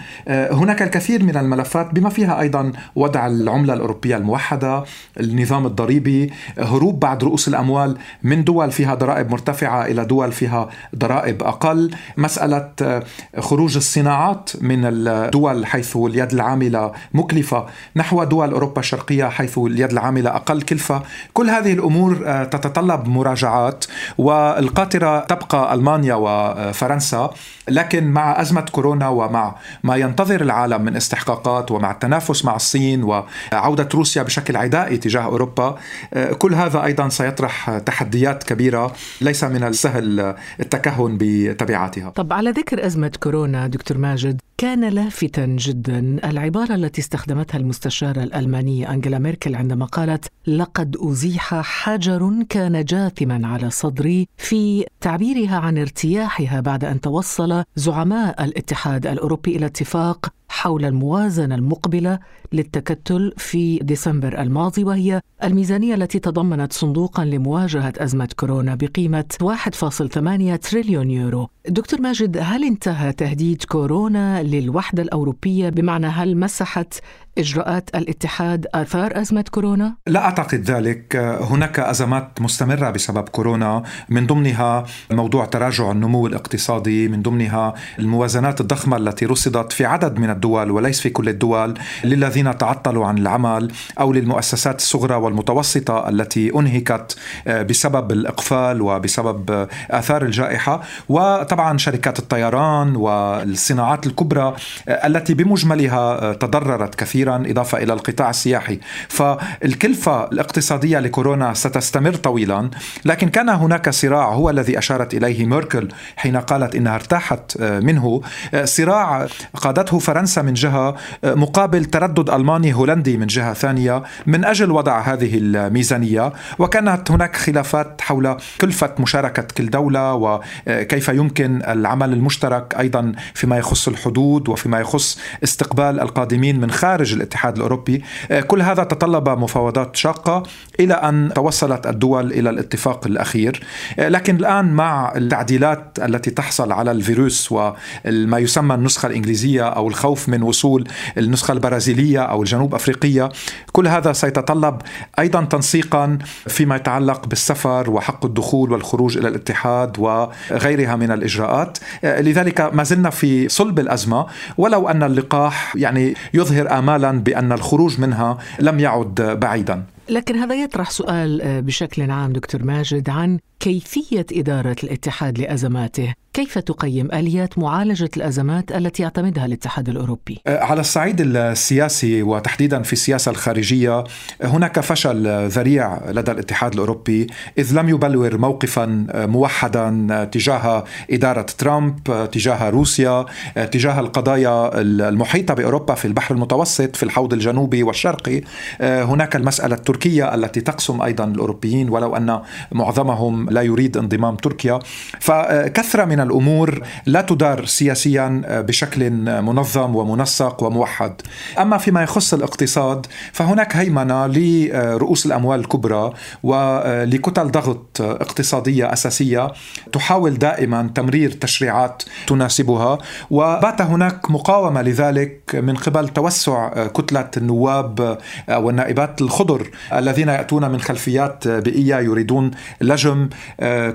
هناك 0.58 0.82
الكثير 0.82 1.22
من 1.22 1.36
الملفات 1.36 1.94
بما 1.94 2.10
فيها 2.10 2.40
أيضا 2.40 2.72
وضع 2.96 3.26
العملة 3.26 3.74
الأوروبية 3.74 4.16
الموحدة، 4.16 4.84
النظام 5.20 5.66
الضريبي، 5.66 6.32
هروب 6.58 7.00
بعض 7.00 7.24
رؤوس 7.24 7.48
الأموال 7.48 7.96
من 8.22 8.44
دول 8.44 8.70
فيها 8.70 8.94
ضرائب 8.94 9.30
مرتفعة 9.30 9.84
إلى 9.84 10.04
دول 10.04 10.32
فيها 10.32 10.68
ضرائب 10.96 11.42
أقل، 11.42 11.90
مسألة 12.16 13.02
خروج 13.38 13.76
الصناعات 13.76 14.50
من 14.60 14.80
الدول 14.84 15.66
حيث 15.66 15.96
اليد 15.96 16.32
العاملة 16.32 16.92
مكلفة 17.14 17.66
نحو 17.96 18.24
دول 18.24 18.52
أوروبا 18.52 18.80
الشرقية 18.80 19.24
حيث 19.24 19.58
اليد 19.58 19.92
العاملة 19.92 20.30
أقل 20.30 20.62
كلفة، 20.62 21.02
كل 21.32 21.50
هذه 21.50 21.72
الأمور 21.72 22.14
تتطلب 22.44 23.08
مراجعات 23.08 23.84
والقاطرة 24.18 25.20
تبقى 25.20 25.74
ألمانيا 25.74 26.14
وفرنسا، 26.14 27.30
لكن 27.68 28.04
مع 28.04 28.40
أزمة 28.40 28.60
كورونا 28.60 29.08
ومع 29.08 29.54
ما 29.82 29.96
ينتظر 29.96 30.44
العالم 30.48 30.82
من 30.82 30.96
استحقاقات 30.96 31.70
ومع 31.70 31.90
التنافس 31.90 32.44
مع 32.44 32.56
الصين 32.56 33.02
وعودة 33.04 33.88
روسيا 33.94 34.22
بشكل 34.22 34.56
عدائي 34.56 34.96
تجاه 34.96 35.22
أوروبا. 35.22 35.78
آه، 36.14 36.32
كل 36.32 36.54
هذا 36.54 36.84
أيضا 36.84 37.08
سيطرح 37.08 37.78
تحديات 37.78 38.44
كبيرة 38.44 38.92
ليس 39.20 39.44
من 39.44 39.62
السهل 39.64 40.34
التكهن 40.60 41.18
بتبعاتها 41.20 42.10
طب 42.10 42.32
على 42.32 42.50
ذكر 42.50 42.86
أزمة 42.86 43.12
كورونا 43.22 43.66
دكتور 43.66 43.98
ماجد 43.98 44.40
كان 44.58 44.88
لافتا 44.88 45.46
جدا 45.46 46.18
العبارة 46.24 46.74
التي 46.74 47.00
استخدمتها 47.00 47.58
المستشارة 47.58 48.22
الألمانية 48.22 48.90
أنجلا 48.90 49.18
ميركل 49.18 49.54
عندما 49.54 49.86
قالت 49.86 50.26
لقد 50.46 50.96
أزيح 51.00 51.54
حجر 51.54 52.32
كان 52.48 52.84
جاثما 52.84 53.48
على 53.48 53.70
صدري 53.70 54.28
في 54.36 54.86
تعبيرها 55.00 55.56
عن 55.56 55.78
ارتياحها 55.78 56.60
بعد 56.60 56.84
أن 56.84 57.00
توصل 57.00 57.64
زعماء 57.76 58.44
الاتحاد 58.44 59.06
الأوروبي 59.06 59.56
إلى 59.56 59.66
اتفاق 59.66 60.28
حول 60.48 60.84
الموازنة 60.84 61.54
المقبلة 61.54 62.18
للتكتل 62.52 63.32
في 63.36 63.78
ديسمبر 63.78 64.40
الماضي 64.40 64.84
وهي 64.84 65.20
الميزانية 65.44 65.94
التي 65.94 66.18
تضمنت 66.18 66.72
صندوقا 66.72 67.24
لمواجهة 67.24 67.92
أزمة 67.98 68.28
كورونا 68.36 68.74
بقيمة 68.74 69.24
1.8 69.42 70.70
تريليون 70.70 71.10
يورو. 71.10 71.48
دكتور 71.68 72.00
ماجد 72.00 72.38
هل 72.40 72.64
انتهى 72.64 73.12
تهديد 73.12 73.64
كورونا 73.64 74.42
للوحدة 74.42 75.02
الأوروبية؟ 75.02 75.68
بمعنى 75.68 76.06
هل 76.06 76.36
مسحت 76.36 76.94
إجراءات 77.38 77.90
الاتحاد 77.94 78.66
آثار 78.74 79.20
أزمة 79.20 79.44
كورونا؟ 79.50 79.94
لا 80.06 80.20
أعتقد 80.20 80.70
ذلك. 80.70 81.16
هناك 81.50 81.78
أزمات 81.78 82.40
مستمرة 82.40 82.90
بسبب 82.90 83.28
كورونا. 83.28 83.82
من 84.08 84.26
ضمنها 84.26 84.84
موضوع 85.10 85.44
تراجع 85.44 85.90
النمو 85.90 86.26
الاقتصادي. 86.26 87.08
من 87.08 87.22
ضمنها 87.22 87.74
الموازنات 87.98 88.60
الضخمة 88.60 88.96
التي 88.96 89.26
رصدت 89.26 89.72
في 89.72 89.84
عدد 89.84 90.18
من 90.18 90.30
الدول 90.30 90.70
وليس 90.70 91.00
في 91.00 91.10
كل 91.10 91.28
الدول 91.28 91.74
للذين 92.04 92.58
تعطلوا 92.58 93.06
عن 93.06 93.18
العمل 93.18 93.72
أو 94.00 94.12
للمؤسسات 94.12 94.78
الصغرى 94.78 95.14
والمتوسطة 95.14 96.08
التي 96.08 96.52
أنهكت 96.54 97.16
بسبب 97.48 98.12
الإقفال 98.12 98.82
وبسبب 98.82 99.68
آثار 99.90 100.22
الجائحة. 100.22 100.82
وطبعا 101.08 101.78
شركات 101.78 102.18
الطيران 102.18 102.96
والصناعات 102.96 104.06
الكبرى 104.06 104.56
التي 104.88 105.34
بمجملها 105.34 106.32
تضررت 106.32 106.94
كثيرا. 106.94 107.27
كثيرا 107.28 107.50
إضافة 107.50 107.78
إلى 107.78 107.92
القطاع 107.92 108.30
السياحي. 108.30 108.78
فالكلفة 109.08 110.24
الاقتصادية 110.24 110.98
لكورونا 110.98 111.54
ستستمر 111.54 112.14
طويلا 112.14 112.70
لكن 113.04 113.28
كان 113.28 113.48
هناك 113.48 113.90
صراع 113.90 114.32
هو 114.32 114.50
الذي 114.50 114.78
أشارت 114.78 115.14
إليه 115.14 115.46
ميركل 115.46 115.88
حين 116.16 116.36
قالت 116.36 116.74
إنها 116.74 116.94
ارتاحت 116.94 117.60
آه، 117.60 117.80
منه. 117.80 118.20
آه، 118.54 118.64
صراع 118.64 119.26
قادته 119.54 119.98
فرنسا 119.98 120.42
من 120.42 120.54
جهة 120.54 120.96
آه، 121.24 121.34
مقابل 121.34 121.84
تردد 121.84 122.30
ألماني 122.30 122.74
هولندي 122.74 123.16
من 123.16 123.26
جهة 123.26 123.54
ثانية. 123.54 124.02
من 124.26 124.44
أجل 124.44 124.70
وضع 124.70 125.00
هذه 125.00 125.38
الميزانية 125.38 126.32
وكانت 126.58 127.10
هناك 127.10 127.36
خلافات 127.36 128.00
حول 128.00 128.36
كلفة 128.60 128.94
مشاركة 128.98 129.42
كل 129.42 129.70
دولة 129.70 130.14
وكيف 130.14 131.08
يمكن 131.08 131.62
العمل 131.62 132.12
المشترك 132.12 132.74
أيضا 132.78 133.12
فيما 133.34 133.58
يخص 133.58 133.88
الحدود 133.88 134.48
وفيما 134.48 134.80
يخص 134.80 135.18
استقبال 135.44 136.00
القادمين 136.00 136.60
من 136.60 136.70
خارج 136.70 137.07
الاتحاد 137.14 137.56
الأوروبي. 137.56 138.02
آه، 138.30 138.40
كل 138.40 138.62
هذا 138.62 138.84
تطلب 138.84 139.28
مفاوضات 139.28 139.96
شاقة 139.96 140.42
إلى 140.80 140.94
أن 140.94 141.30
توصلت 141.34 141.86
الدول 141.86 142.32
إلى 142.32 142.50
الاتفاق 142.50 143.06
الأخير. 143.06 143.64
آه، 143.98 144.08
لكن 144.08 144.36
الآن 144.36 144.72
مع 144.72 145.12
التعديلات 145.16 145.98
التي 146.02 146.30
تحصل 146.30 146.72
على 146.72 146.90
الفيروس 146.90 147.52
وما 147.52 148.38
يسمى 148.38 148.74
النسخة 148.74 149.06
الإنجليزية 149.06 149.68
أو 149.68 149.88
الخوف 149.88 150.28
من 150.28 150.42
وصول 150.42 150.88
النسخة 151.18 151.52
البرازيلية 151.52 152.20
أو 152.20 152.42
الجنوب 152.42 152.74
أفريقية 152.74 153.28
كل 153.72 153.88
هذا 153.88 154.12
سيتطلب 154.12 154.82
أيضا 155.18 155.44
تنسيقا 155.44 156.18
فيما 156.48 156.76
يتعلق 156.76 157.26
بالسفر 157.26 157.90
وحق 157.90 158.24
الدخول 158.24 158.72
والخروج 158.72 159.18
إلى 159.18 159.28
الاتحاد 159.28 159.98
وغيرها 159.98 160.96
من 160.96 161.10
الإجراءات. 161.10 161.78
آه، 162.04 162.20
لذلك 162.20 162.60
ما 162.60 162.82
زلنا 162.82 163.10
في 163.10 163.48
صلب 163.48 163.78
الأزمة 163.78 164.26
ولو 164.58 164.88
أن 164.88 165.02
اللقاح 165.02 165.76
يعني 165.76 166.14
يظهر 166.34 166.78
امال 166.78 166.97
امالا 166.98 167.20
بأن 167.20 167.52
الخروج 167.52 168.00
منها 168.00 168.38
لم 168.60 168.80
يعد 168.80 169.20
بعيدا. 169.40 169.82
لكن 170.08 170.36
هذا 170.36 170.54
يطرح 170.54 170.90
سؤال 170.90 171.42
آه، 171.42 171.60
بشكل 171.60 172.10
عام 172.10 172.32
دكتور 172.32 172.62
ماجد 172.62 173.10
عن 173.10 173.38
كيفية 173.60 174.26
إدارة 174.32 174.76
الاتحاد 174.84 175.38
لأزماته. 175.38 176.14
كيف 176.38 176.58
تقيم 176.58 177.08
آليات 177.12 177.58
معالجة 177.58 178.10
الأزمات 178.16 178.72
التي 178.72 179.02
يعتمدها 179.02 179.46
الاتحاد 179.46 179.88
الأوروبي؟ 179.88 180.40
أه، 180.46 180.64
على 180.64 180.80
الصعيد 180.80 181.20
السياسي 181.20 182.22
وتحديدا 182.22 182.82
في 182.82 182.92
السياسة 182.92 183.30
الخارجية 183.30 184.04
هناك 184.42 184.80
فشل 184.80 185.48
ذريع 185.48 186.10
لدى 186.10 186.30
الاتحاد 186.30 186.72
الأوروبي 186.72 187.26
إذ 187.58 187.78
لم 187.78 187.88
يبلور 187.88 188.38
موقفا 188.38 189.06
موحدا 189.14 190.28
تجاه 190.32 190.84
إدارة 191.10 191.42
ترامب، 191.42 192.28
تجاه 192.32 192.70
روسيا، 192.70 193.26
تجاه 193.54 194.00
القضايا 194.00 194.80
المحيطة 194.80 195.54
بأوروبا 195.54 195.94
في 195.94 196.04
البحر 196.04 196.34
المتوسط 196.34 196.96
في 196.96 197.02
الحوض 197.02 197.32
الجنوبي 197.32 197.82
والشرقي، 197.82 198.40
أه، 198.80 199.02
هناك 199.02 199.36
المسألة 199.36 199.74
التركية 199.74 200.34
التي 200.34 200.60
تقسم 200.60 201.02
أيضا 201.02 201.24
الأوروبيين 201.24 201.90
ولو 201.90 202.16
أن 202.16 202.40
معظمهم 202.72 203.50
لا 203.50 203.62
يريد 203.62 203.96
انضمام 203.96 204.36
تركيا، 204.36 204.78
فكثره 205.20 206.04
من 206.04 206.27
الأمور 206.28 206.80
لا 207.06 207.20
تدار 207.20 207.64
سياسيا 207.64 208.42
بشكل 208.68 209.10
منظم 209.42 209.96
ومنسق 209.96 210.62
وموحد. 210.62 211.12
أما 211.58 211.78
فيما 211.78 212.02
يخص 212.02 212.34
الاقتصاد 212.34 213.06
فهناك 213.32 213.76
هيمنة 213.76 214.26
لرؤوس 214.26 215.26
الأموال 215.26 215.60
الكبرى 215.60 216.12
ولكتل 216.42 217.50
ضغط 217.50 218.00
اقتصادية 218.00 218.92
أساسية 218.92 219.52
تحاول 219.92 220.38
دائما 220.38 220.90
تمرير 220.94 221.30
تشريعات 221.30 222.02
تناسبها 222.26 222.98
وبات 223.30 223.82
هناك 223.82 224.30
مقاومة 224.30 224.82
لذلك 224.82 225.40
من 225.54 225.76
قبل 225.76 226.08
توسع 226.08 226.86
كتلة 226.86 227.30
النواب 227.36 228.18
والنائبات 228.48 229.20
الخضر 229.20 229.70
الذين 229.92 230.28
يأتون 230.28 230.70
من 230.70 230.80
خلفيات 230.80 231.48
بيئية 231.48 231.96
يريدون 231.96 232.50
لجم 232.80 233.28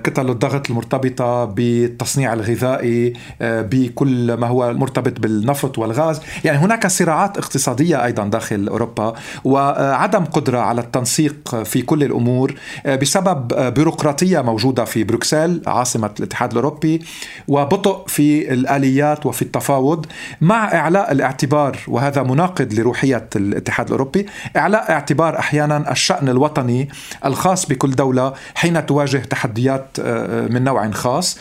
كتل 0.03 0.29
الضغط 0.29 0.69
المرتبطة 0.69 1.45
بالتصنيع 1.45 2.12
التصنيع 2.13 2.33
الغذائي 2.33 3.13
آه، 3.41 3.61
بكل 3.61 4.33
ما 4.33 4.47
هو 4.47 4.73
مرتبط 4.73 5.19
بالنفط 5.19 5.77
والغاز. 5.77 6.21
يعني 6.43 6.57
هناك 6.57 6.87
صراعات 6.87 7.37
اقتصادية 7.37 8.05
أيضا 8.05 8.23
داخل 8.23 8.67
أوروبا 8.67 9.13
وعدم 9.43 10.25
قدرة 10.25 10.59
على 10.59 10.81
التنسيق 10.81 11.63
في 11.63 11.81
كل 11.81 12.03
الأمور 12.03 12.55
آه، 12.85 12.95
بسبب 12.95 13.73
بيروقراطية 13.73 14.41
موجودة 14.41 14.85
في 14.85 15.03
بروكسل 15.03 15.61
عاصمة 15.67 16.11
الاتحاد 16.19 16.51
الأوروبي 16.51 17.01
وبطء 17.47 18.03
في 18.07 18.53
الآليات 18.53 19.25
وفي 19.25 19.41
التفاوض 19.41 20.05
مع 20.41 20.73
إعلاء 20.73 21.11
الاعتبار 21.11 21.77
وهذا 21.87 22.23
مناقض 22.23 22.73
لروحية 22.73 23.27
الاتحاد 23.35 23.85
الأوروبي 23.85 24.25
إعلاء 24.57 24.91
اعتبار 24.91 25.39
أحيانا 25.39 25.91
الشأن 25.91 26.29
الوطني 26.29 26.89
الخاص 27.25 27.65
بكل 27.65 27.91
دولة 27.91 28.33
حين 28.55 28.85
تواجه 28.85 29.17
تحديات 29.17 29.97
آه، 29.99 30.47
من 30.47 30.63
نوع 30.63 30.83
خاص. 30.91 31.37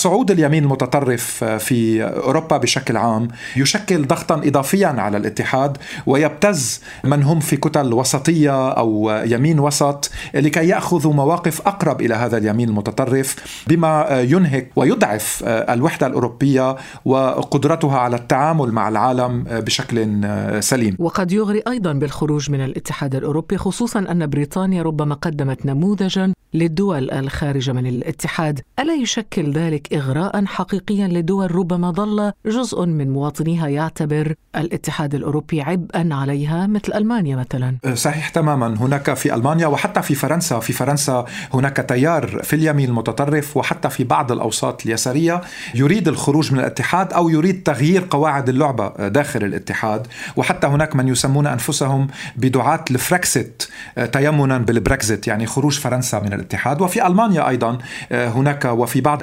صعود 0.00 0.30
اليمين 0.30 0.64
المتطرف 0.64 1.44
في 1.44 2.04
أوروبا 2.04 2.56
بشكل 2.56 2.96
عام 2.96 3.28
يشكل 3.56 4.06
ضغطا 4.06 4.34
اضافيا 4.34 4.88
على 4.88 5.16
الاتحاد 5.16 5.76
ويبتز 6.06 6.80
من 7.04 7.22
هم 7.22 7.40
في 7.40 7.56
كتل 7.56 7.92
وسطية 7.92 8.70
أو 8.70 9.20
يمين 9.24 9.60
وسط 9.60 10.10
لكي 10.34 10.68
ياخذوا 10.68 11.12
مواقف 11.12 11.60
أقرب 11.68 12.00
إلى 12.00 12.14
هذا 12.14 12.36
اليمين 12.36 12.68
المتطرف 12.68 13.36
بما 13.66 14.06
ينهك 14.10 14.70
ويضعف 14.76 15.42
الوحدة 15.46 16.06
الأوروبية 16.06 16.76
وقدرتها 17.04 17.98
على 17.98 18.16
التعامل 18.16 18.72
مع 18.72 18.88
العالم 18.88 19.44
بشكل 19.48 20.20
سليم. 20.62 20.96
وقد 20.98 21.32
يغري 21.32 21.62
أيضا 21.68 21.92
بالخروج 21.92 22.50
من 22.50 22.64
الاتحاد 22.64 23.14
الأوروبي 23.14 23.56
خصوصا 23.56 23.98
أن 23.98 24.26
بريطانيا 24.26 24.82
ربما 24.82 25.14
قدمت 25.14 25.66
نموذجا 25.66 26.32
للدول 26.54 27.10
الخارجة 27.10 27.72
من 27.72 27.86
الاتحاد، 27.86 28.60
ألا 28.78 28.94
يشكل 28.94 29.52
ذلك 29.52 29.89
إغراء 29.92 30.44
حقيقيا 30.44 31.08
لدول 31.08 31.54
ربما 31.54 31.90
ظل 31.90 32.32
جزء 32.46 32.86
من 32.86 33.10
مواطنيها 33.10 33.68
يعتبر 33.68 34.34
الاتحاد 34.56 35.14
الأوروبي 35.14 35.62
عبئا 35.62 36.08
عليها 36.12 36.66
مثل 36.66 36.92
ألمانيا 36.94 37.36
مثلا. 37.36 37.76
أه، 37.84 37.94
صحيح 37.94 38.28
تماما. 38.28 38.66
هناك 38.66 39.14
في 39.14 39.34
ألمانيا 39.34 39.66
وحتى 39.66 40.02
في 40.02 40.14
فرنسا. 40.14 40.60
في 40.60 40.72
فرنسا 40.72 41.24
هناك 41.54 41.76
تيار 41.76 42.40
في 42.42 42.56
اليمين 42.56 42.88
المتطرف 42.88 43.56
وحتى 43.56 43.90
في 43.90 44.04
بعض 44.04 44.32
الأوساط 44.32 44.86
اليسارية 44.86 45.40
يريد 45.74 46.08
الخروج 46.08 46.52
من 46.52 46.58
الاتحاد 46.58 47.12
أو 47.12 47.28
يريد 47.28 47.62
تغيير 47.62 48.06
قواعد 48.10 48.48
اللعبة 48.48 49.08
داخل 49.08 49.44
الاتحاد. 49.44 50.06
وحتى 50.36 50.66
هناك 50.66 50.96
من 50.96 51.08
يسمون 51.08 51.46
أنفسهم 51.46 52.08
بدعاة 52.36 52.84
الفركسيت 52.90 53.62
أه، 53.98 54.06
تيمنا 54.06 54.58
بالبريكزيت 54.58 55.26
يعني 55.26 55.46
خروج 55.46 55.78
فرنسا 55.78 56.20
من 56.20 56.32
الاتحاد. 56.32 56.80
وفي 56.80 57.06
ألمانيا 57.06 57.48
أيضا 57.48 57.78
أه، 58.12 58.28
هناك 58.28 58.64
وفي 58.64 59.00
بعض 59.00 59.22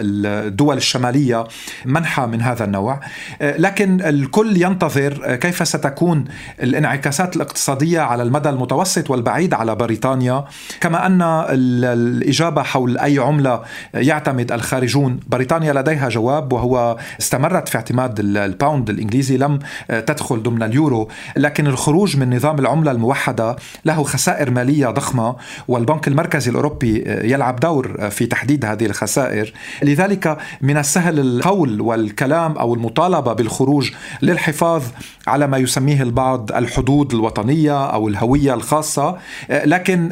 الدول 0.58 0.78
الشمالية 0.78 1.48
منحى 1.86 2.26
من 2.26 2.42
هذا 2.42 2.64
النوع. 2.64 3.00
آه، 3.42 3.58
لكن 3.58 4.02
الكل 4.02 4.62
ينتظر 4.62 5.22
آه، 5.26 5.36
كيف 5.36 5.68
ستكون 5.68 6.26
الانعكاسات 6.64 7.36
الاقتصادية 7.36 8.00
على 8.00 8.24
المدى 8.24 8.50
المتوسط 8.50 9.10
والبعيد 9.10 9.54
على 9.54 9.76
بريطانيا. 9.76 10.46
كما 10.82 11.06
أن 11.06 11.22
الإجابة 11.22 12.64
حول 12.64 12.98
أي 12.98 13.20
عملة 13.20 13.62
يعتمد 13.94 14.52
الخارجون. 14.52 15.20
بريطانيا 15.28 15.74
لديها 15.74 16.10
جواب 16.10 16.54
وهو 16.54 16.98
استمرت 17.22 17.70
في 17.70 17.76
اعتماد 17.76 18.20
الباوند 18.20 18.90
الإنجليزي 18.90 19.38
لم 19.38 19.60
آه، 19.92 20.00
تدخل 20.00 20.44
ضمن 20.44 20.64
اليورو. 20.64 21.08
لكن 21.36 21.68
الخروج 21.68 22.18
من 22.18 22.36
نظام 22.36 22.60
العملة 22.60 22.92
الموحدة 22.92 23.56
له 23.86 24.04
خسائر 24.04 24.52
مالية 24.52 24.88
ضخمة 24.88 25.36
والبنك 25.68 26.08
المركزي 26.08 26.52
الأوروبي 26.52 27.04
يلعب 27.08 27.60
دور 27.60 28.10
في 28.10 28.26
تحديد 28.26 28.66
هذه 28.66 28.86
الخسائر. 28.86 29.54
لذلك 29.84 30.47
من 30.62 30.78
السهل 30.78 31.20
القول 31.20 31.82
والكلام 31.82 32.58
أو 32.58 32.74
المطالبة 32.74 33.34
بالخروج 33.34 33.92
للحفاظ 34.22 34.84
على 35.28 35.48
ما 35.48 35.58
يسميه 35.58 36.04
البعض 36.04 36.52
الحدود 36.52 37.14
الوطنية 37.14 37.86
أو 37.86 38.08
الهوية 38.08 38.54
الخاصة. 38.54 39.18
لكن 39.50 40.12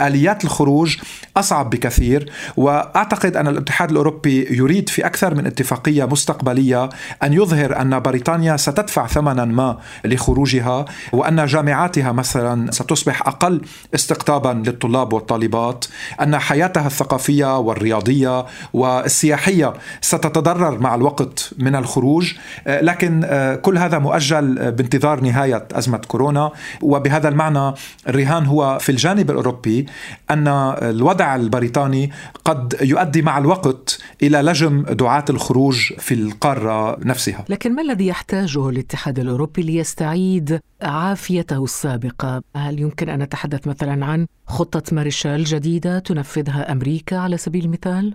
اليات 0.00 0.44
الخروج 0.44 0.96
أصعب 1.36 1.70
بكثير 1.70 2.30
وأعتقد 2.56 3.36
أن 3.36 3.48
الاتحاد 3.48 3.90
الأوروبي 3.90 4.46
يريد 4.50 4.88
في 4.88 5.06
أكثر 5.06 5.34
من 5.34 5.46
اتفاقية 5.46 6.04
مستقبلية 6.04 6.88
أن 7.22 7.32
يظهر 7.32 7.80
أن 7.80 8.00
بريطانيا 8.00 8.56
ستدفع 8.56 9.06
ثمنا 9.06 9.44
ما 9.44 9.78
لخروجها 10.04 10.84
وأن 11.12 11.46
جامعاتها 11.46 12.12
مثلا 12.12 12.70
ستصبح 12.70 13.28
أقل 13.28 13.60
استقطابا 13.94 14.62
للطلاب 14.66 15.12
والطالبات 15.12 15.84
أن 16.22 16.38
حياتها 16.38 16.86
الثقافية 16.86 17.58
والرياضية 17.58 18.46
والسياحية 18.72 19.73
ستتضرر 20.00 20.78
مع 20.78 20.94
الوقت 20.94 21.50
من 21.58 21.76
الخروج 21.76 22.34
لكن 22.66 23.26
كل 23.62 23.78
هذا 23.78 23.98
مؤجل 23.98 24.72
بانتظار 24.72 25.20
نهاية 25.20 25.68
أزمة 25.72 25.98
كورونا 25.98 26.50
وبهذا 26.82 27.28
المعنى 27.28 27.74
الرهان 28.08 28.46
هو 28.46 28.78
في 28.80 28.92
الجانب 28.92 29.30
الأوروبي 29.30 29.86
أن 30.30 30.48
الوضع 30.82 31.36
البريطاني 31.36 32.10
قد 32.44 32.76
يؤدي 32.82 33.22
مع 33.22 33.38
الوقت 33.38 33.98
إلى 34.22 34.38
لجم 34.42 34.82
دعاة 34.82 35.24
الخروج 35.30 35.92
في 35.98 36.14
القارة 36.14 36.98
نفسها. 37.04 37.44
لكن 37.48 37.74
ما 37.74 37.82
الذي 37.82 38.06
يحتاجه 38.06 38.68
الاتحاد 38.68 39.18
الأوروبي 39.18 39.62
ليستعيد 39.62 40.60
عافيته 40.82 41.64
السابقة؟ 41.64 42.42
هل 42.56 42.80
يمكن 42.80 43.08
أن 43.08 43.22
نتحدث 43.22 43.66
مثلا 43.66 44.06
عن 44.06 44.26
خطة 44.46 44.82
مارشال 44.92 45.44
جديدة 45.44 45.98
تنفذها 45.98 46.72
أمريكا 46.72 47.16
على 47.18 47.36
سبيل 47.36 47.64
المثال؟ 47.64 48.14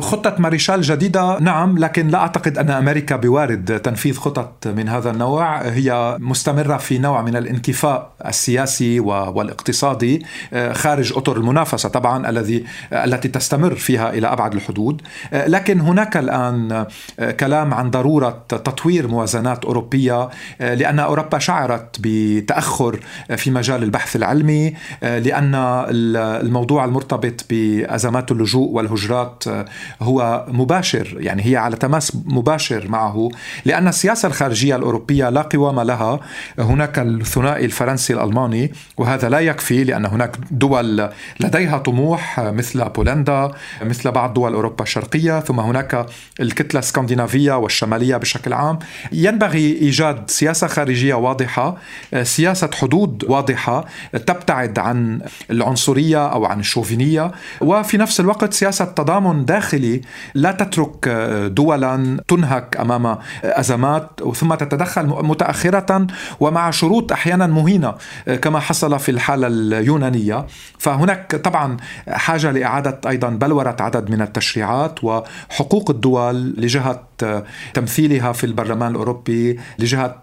خطة 0.00 0.34
ماريشال 0.38 0.80
جديدة 0.80 1.38
نعم 1.38 1.78
لكن 1.78 2.08
لا 2.08 2.18
أعتقد 2.18 2.58
أن 2.58 2.70
أمريكا 2.70 3.16
بوارد 3.16 3.80
تنفيذ 3.80 4.16
خطط 4.16 4.66
من 4.66 4.88
هذا 4.88 5.10
النوع. 5.10 5.62
هي 5.62 6.16
مستمرة 6.20 6.76
في 6.76 6.98
نوع 6.98 7.22
من 7.22 7.36
الانكفاء 7.36 8.10
السياسي 8.26 9.00
والاقتصادي 9.00 10.26
خارج 10.72 11.12
أطر 11.16 11.36
المنافسة 11.36 11.88
طبعا 11.88 12.28
الذي 12.30 12.64
التي 12.92 13.28
تستمر 13.28 13.74
فيها 13.74 14.10
إلى 14.10 14.26
أبعد 14.26 14.54
الحدود. 14.54 15.02
لكن 15.32 15.80
هناك 15.80 16.16
الآن 16.16 16.86
كلام 17.40 17.74
عن 17.74 17.90
ضرورة 17.90 18.42
تطوير 18.48 19.08
موازنات 19.08 19.64
أوروبية 19.64 20.28
لأن 20.60 20.98
أوروبا 20.98 21.38
شعرت 21.38 21.96
بتأخر 22.00 23.00
في 23.36 23.50
مجال 23.50 23.82
البحث 23.82 24.16
العلمي 24.16 24.74
لأن 25.02 25.54
الموضوع 25.94 26.84
المرتبط 26.84 27.44
بأزمات 27.50 28.30
اللجوء 28.30 28.68
والهجرات 28.70 29.44
هو 30.02 30.44
مباشر 30.48 31.16
يعني 31.20 31.46
هي 31.46 31.56
على 31.56 31.76
تماس 31.76 32.16
مباشر 32.24 32.88
معه 32.88 33.28
لأن 33.64 33.88
السياسة 33.88 34.26
الخارجية 34.28 34.76
الأوروبية 34.76 35.28
لا 35.28 35.42
قوام 35.42 35.80
لها. 35.80 36.20
هناك 36.58 36.98
الثنائي 36.98 37.64
الفرنسي 37.64 38.12
الألماني 38.14 38.72
وهذا 38.96 39.28
لا 39.28 39.38
يكفي 39.40 39.84
لأن 39.84 40.06
هناك 40.06 40.36
دول 40.50 41.08
لديها 41.40 41.78
طموح 41.78 42.40
مثل 42.40 42.88
بولندا 42.88 43.50
مثل 43.82 44.10
بعض 44.10 44.34
دول 44.34 44.54
أوروبا 44.54 44.82
الشرقية 44.82 45.40
ثم 45.40 45.60
هناك 45.60 46.06
الكتلة 46.40 46.78
السكندنافية 46.78 47.58
والشمالية 47.58 48.16
بشكل 48.16 48.52
عام. 48.52 48.78
ينبغي 49.12 49.72
إيجاد 49.82 50.30
سياسة 50.30 50.66
خارجية 50.66 51.14
واضحة 51.14 51.76
سياسة 52.22 52.70
حدود 52.74 53.24
واضحة 53.28 53.84
تبتعد 54.12 54.78
عن 54.78 55.20
العنصرية 55.50 56.26
أو 56.32 56.44
عن 56.46 56.60
الشوفينية 56.60 57.32
وفي 57.60 57.96
نفس 57.98 58.20
الوقت 58.20 58.52
سياسة 58.52 58.84
تضامن 58.84 59.44
داخلي 59.48 60.00
لا 60.34 60.52
تترك 60.52 61.08
دولا 61.52 62.20
تنهك 62.28 62.76
أمام 62.80 63.18
أزمات 63.44 64.10
ثم 64.34 64.54
تتدخل 64.54 65.06
متأخرة 65.06 66.06
ومع 66.40 66.70
شروط 66.70 67.12
أحيانا 67.12 67.46
مهينة 67.46 67.94
كما 68.42 68.60
حصل 68.60 68.98
في 68.98 69.10
الحالة 69.10 69.46
اليونانية. 69.46 70.46
فهناك 70.78 71.36
طبعا 71.36 71.76
حاجة 72.08 72.50
لإعادة 72.50 73.00
أيضا 73.06 73.28
بلورة 73.28 73.76
عدد 73.80 74.10
من 74.10 74.22
التشريعات 74.22 75.04
وحقوق 75.04 75.90
الدول 75.90 76.54
لجهة 76.58 77.08
تمثيلها 77.74 78.32
في 78.32 78.44
البرلمان 78.44 78.90
الأوروبي 78.90 79.60
لجهة 79.78 80.22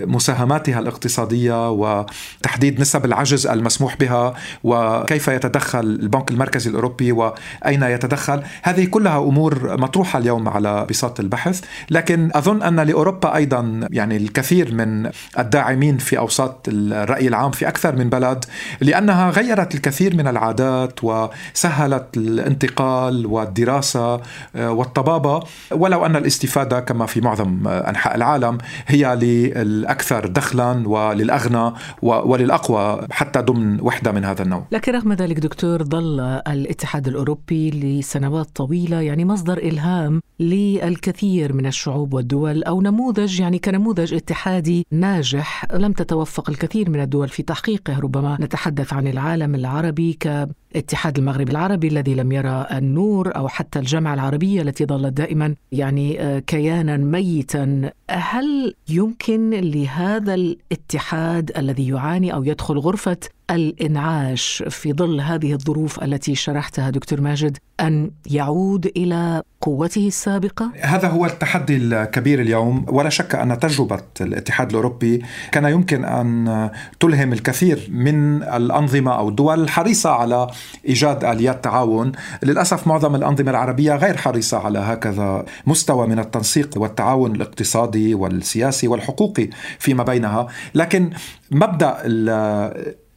مساهماتها 0.00 0.78
الاقتصادية 0.78 1.70
وتحديد 1.70 2.80
نسب 2.80 3.04
العجز 3.04 3.46
المسموح 3.46 3.96
بها 3.96 4.34
وكيف 4.64 5.28
يتدخل 5.28 5.80
البنك 5.80 6.30
المركزي 6.30 6.70
الأوروبي 6.70 7.12
وأين 7.12 7.82
يتدخل. 7.82 8.42
هذه 8.62 8.84
كلها 8.84 9.18
أمور 9.18 9.80
مطروحة 9.80 10.18
اليوم 10.18 10.48
على 10.48 10.86
بساط 10.90 11.20
البحث 11.20 11.64
لكن 11.90 12.30
أظن 12.34 12.62
أن 12.62 12.80
لأوروبا 12.80 13.36
أيضا 13.36 13.88
يعني 13.90 14.16
الكثير 14.16 14.74
من 14.74 15.10
الداعمين 15.38 15.98
في 15.98 16.18
أوساط 16.18 16.68
الرأي 16.68 17.28
العام 17.28 17.50
في 17.50 17.68
أكثر 17.68 17.96
من 17.96 18.08
بلد 18.08 18.44
لأنها 18.80 19.30
غيرت 19.30 19.74
الكثير 19.74 20.16
من 20.16 20.28
العادات 20.28 21.00
وسهلت 21.04 22.16
الانتقال 22.16 23.26
والدراسة 23.26 24.20
والطبابة 24.54 25.40
ولو 25.70 26.06
أن 26.06 26.16
الاستفادة 26.16 26.80
كما 26.80 27.06
في 27.06 27.20
معظم 27.20 27.68
أنحاء 27.68 28.14
العالم 28.16 28.58
هي 28.86 29.14
للأكثر 29.16 30.26
دخلا 30.26 30.88
وللأغنى 30.88 31.72
وللأقوى 32.02 33.06
حتى 33.10 33.40
ضمن 33.40 33.80
وحدة 33.80 34.12
من 34.12 34.24
هذا 34.24 34.42
النوع. 34.42 34.66
لكن 34.72 34.92
رغم 34.92 35.12
ذلك 35.12 35.38
دكتور 35.38 35.84
ظل 35.84 36.20
الاتحاد 36.48 37.08
الأوروبي 37.08 37.70
لسنوات 37.70 38.35
طويلة 38.42 39.00
يعني 39.00 39.24
مصدر 39.24 39.58
إلهام 39.58 40.20
للكثير 40.40 41.52
من 41.52 41.66
الشعوب 41.66 42.14
والدول 42.14 42.64
أو 42.64 42.82
نموذج 42.82 43.40
يعني 43.40 43.58
كنموذج 43.58 44.14
اتحادي 44.14 44.86
ناجح 44.90 45.66
لم 45.74 45.92
تتوفق 45.92 46.50
الكثير 46.50 46.90
من 46.90 47.00
الدول 47.00 47.28
في 47.28 47.42
تحقيقه. 47.42 48.00
ربما 48.00 48.38
نتحدث 48.40 48.92
عن 48.92 49.06
العالم 49.06 49.54
العربي 49.54 50.12
ك 50.12 50.48
اتحاد 50.76 51.18
المغرب 51.18 51.48
العربي 51.48 51.88
الذي 51.88 52.14
لم 52.14 52.32
يرى 52.32 52.66
النور 52.72 53.36
أو 53.36 53.48
حتى 53.48 53.78
الجامعة 53.78 54.14
العربية 54.14 54.62
التي 54.62 54.84
ظلت 54.84 55.12
دائما 55.12 55.54
يعني 55.72 56.40
كيانا 56.40 56.96
ميتا. 56.96 57.90
هل 58.10 58.74
يمكن 58.88 59.50
لهذا 59.50 60.34
الاتحاد 60.34 61.52
الذي 61.58 61.88
يعاني 61.88 62.34
أو 62.34 62.44
يدخل 62.44 62.78
غرفة 62.78 63.16
الإنعاش 63.50 64.64
في 64.68 64.92
ظل 64.92 65.20
هذه 65.20 65.52
الظروف 65.52 66.02
التي 66.02 66.34
شرحتها 66.34 66.90
دكتور 66.90 67.20
ماجد 67.20 67.58
أن 67.80 68.10
يعود 68.26 68.86
إلى 68.96 69.42
قوته 69.60 70.06
السابقة؟ 70.06 70.72
هذا 70.80 71.08
هو 71.08 71.26
التحدي 71.26 71.76
الكبير 71.76 72.40
اليوم 72.40 72.86
ولا 72.88 73.08
شك 73.08 73.34
أن 73.34 73.58
تجربة 73.58 74.02
الاتحاد 74.20 74.70
الأوروبي 74.70 75.22
كان 75.52 75.64
يمكن 75.64 76.04
أن 76.04 76.70
تلهم 77.00 77.32
الكثير 77.32 77.88
من 77.90 78.42
الأنظمة 78.42 79.18
أو 79.18 79.28
الدول 79.28 79.62
الحريصه 79.62 80.10
على 80.10 80.46
إيجاد 80.88 81.24
آليات 81.24 81.64
تعاون، 81.64 82.12
للأسف 82.42 82.86
معظم 82.86 83.14
الأنظمة 83.14 83.50
العربية 83.50 83.96
غير 83.96 84.16
حريصة 84.16 84.58
على 84.58 84.78
هكذا 84.78 85.44
مستوى 85.66 86.06
من 86.06 86.18
التنسيق 86.18 86.70
والتعاون 86.76 87.34
الاقتصادي 87.34 88.14
والسياسي 88.14 88.88
والحقوقي 88.88 89.48
فيما 89.78 90.04
بينها، 90.04 90.46
لكن 90.74 91.10
مبدأ 91.50 91.96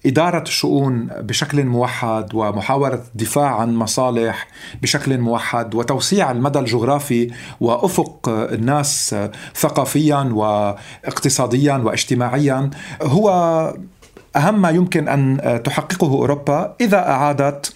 إدارة 0.06 0.42
الشؤون 0.42 1.06
بشكل 1.06 1.66
موحد 1.66 2.36
ومحاولة 2.36 3.02
الدفاع 3.14 3.56
عن 3.62 3.76
مصالح 3.76 4.48
بشكل 4.82 5.18
موحد 5.18 5.76
وتوسيع 5.76 6.32
المدى 6.32 6.60
الجغرافي 6.60 7.32
وأفق 7.62 8.30
الناس 8.30 9.16
ثقافيا 9.56 10.18
واقتصاديا 10.34 11.74
واجتماعيا 11.74 12.70
هو 13.02 13.30
أهم 14.36 14.62
ما 14.62 14.70
يمكن 14.70 15.08
أن 15.08 15.62
تحققه 15.64 16.08
أوروبا 16.08 16.76
إذا 16.82 17.10
أعادت 17.10 17.74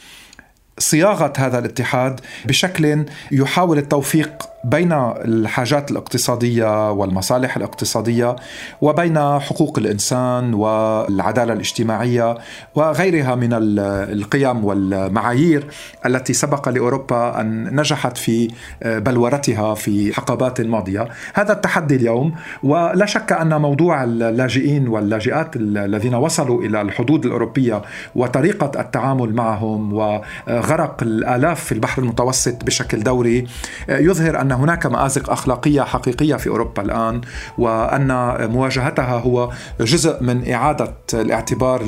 صياغة 0.80 1.34
هذا 1.38 1.60
الاتحاد 1.60 2.20
بشكل 2.46 3.06
يحاول 3.32 3.78
التوفيق 3.78 4.53
بين 4.64 4.92
الحاجات 5.26 5.92
الاقتصادية 5.92 6.92
والمصالح 6.92 7.58
الاقتصادية 7.58 8.36
وبين 8.82 9.20
حقوق 9.40 9.80
الإنسان 9.80 10.54
والعدالة 10.54 11.54
الاجتماعية 11.54 12.38
وغيرها 12.76 13.36
من 13.36 13.50
القيم 13.54 14.66
والمعايير 14.66 15.68
التي 16.06 16.34
سبق 16.34 16.70
لأوروبا 16.70 17.42
أن 17.42 17.76
نجحت 17.76 18.18
في 18.18 18.48
بلورتها 18.82 19.76
في 19.76 20.14
حقبات 20.14 20.62
ماضية، 20.62 21.08
هذا 21.34 21.54
التحدي 21.54 21.96
اليوم 21.96 22.34
ولا 22.64 23.06
شك 23.06 23.32
أن 23.32 23.62
موضوع 23.62 24.04
اللاجئين 24.04 24.88
واللاجئات 24.88 25.56
الذين 25.56 26.16
وصلوا 26.16 26.62
إلى 26.62 26.82
الحدود 26.82 27.26
الأوروبية 27.26 27.82
وطريقة 28.16 28.82
التعامل 28.82 29.34
معهم 29.36 29.94
وغرق 29.94 31.04
الآلاف 31.04 31.64
في 31.64 31.72
البحر 31.72 32.02
المتوسط 32.02 32.64
بشكل 32.64 33.04
دوري 33.04 33.48
يظهر 33.90 34.42
أن 34.42 34.53
هناك 34.54 34.86
مآزق 34.86 35.30
أخلاقية 35.30 35.82
حقيقية 35.82 36.36
في 36.36 36.50
أوروبا 36.50 36.82
الآن 36.82 37.22
وأن 37.58 38.08
مواجهتها 38.52 39.18
هو 39.18 39.50
جزء 39.82 40.24
من 40.24 40.52
إعادة 40.52 40.94
الاعتبار 41.14 41.84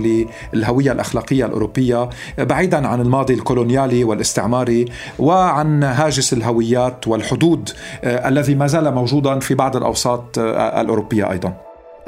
للهوية 0.53 0.91
الأخلاقية 0.91 1.45
الأوروبية 1.45 2.09
بعيدا 2.37 2.87
عن 2.87 3.01
الماضي 3.01 3.33
الكولونيالي 3.33 4.03
والاستعماري 4.03 4.85
وعن 5.19 5.83
هاجس 5.83 6.33
الهويات 6.33 7.07
والحدود 7.07 7.69
الذي 8.03 8.55
ما 8.55 8.67
زال 8.67 8.93
موجودا 8.93 9.39
في 9.39 9.55
بعض 9.55 9.75
الأوساط 9.75 10.39
الأوروبية 10.39 11.31
أيضا. 11.31 11.53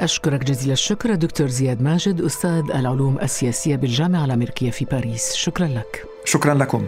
أشكرك 0.00 0.44
جزيل 0.44 0.72
الشكر 0.72 1.14
دكتور 1.14 1.46
زياد 1.46 1.82
ماجد 1.82 2.20
أستاذ 2.20 2.62
العلوم 2.74 3.18
السياسية 3.22 3.76
بالجامعة 3.76 4.24
الأمريكية 4.24 4.70
في 4.70 4.84
باريس. 4.84 5.34
شكرا 5.34 5.66
لك. 5.66 6.04
شكرا 6.24 6.54
لكم. 6.54 6.84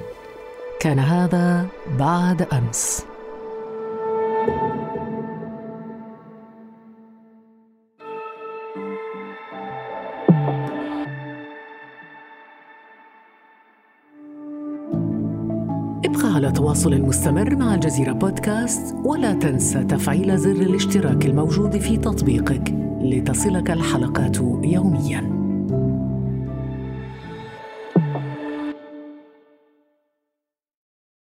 كان 0.81 0.99
هذا 0.99 1.67
بعد 1.99 2.47
أمس. 2.53 3.05
ابقى 16.51 16.61
على 16.61 16.75
تواصل 16.75 17.03
مستمر 17.03 17.57
مع 17.57 17.75
الجزيرة 17.75 18.13
بودكاست 18.13 18.97
ولا 19.05 19.33
تنسى 19.33 19.85
تفعيل 19.85 20.39
زر 20.39 20.51
الاشتراك 20.51 21.27
الموجود 21.27 21.79
في 21.79 21.97
تطبيقك 21.97 22.75
لتصلك 23.01 23.71
الحلقات 23.71 24.37
يومياً. 24.65 25.40